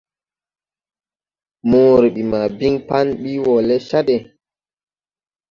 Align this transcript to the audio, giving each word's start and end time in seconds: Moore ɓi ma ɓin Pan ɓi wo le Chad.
Moore 1.69 2.07
ɓi 2.15 2.21
ma 2.31 2.39
ɓin 2.57 2.75
Pan 2.87 3.07
ɓi 3.21 3.31
wo 3.45 3.53
le 3.67 3.75
Chad. 3.87 4.07